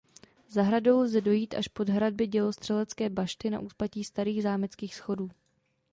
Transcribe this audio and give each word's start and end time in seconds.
Zahradou 0.49 0.99
lze 0.99 1.21
dojít 1.21 1.53
až 1.53 1.67
pod 1.67 1.89
hradby 1.89 2.27
dělostřelecké 2.27 3.09
bašty 3.09 3.49
na 3.49 3.59
úpatí 3.59 4.03
Starých 4.03 4.43
zámeckých 4.43 4.95
schodů. 4.95 5.29